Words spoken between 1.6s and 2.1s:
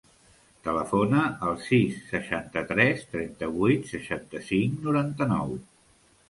sis,